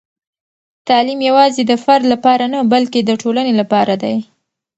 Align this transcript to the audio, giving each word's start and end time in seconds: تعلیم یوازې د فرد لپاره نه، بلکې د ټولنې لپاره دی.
تعلیم 0.87 1.19
یوازې 1.29 1.61
د 1.65 1.73
فرد 1.83 2.03
لپاره 2.13 2.45
نه، 2.53 2.59
بلکې 2.73 2.99
د 3.03 3.11
ټولنې 3.21 3.53
لپاره 3.61 3.93
دی. 4.03 4.15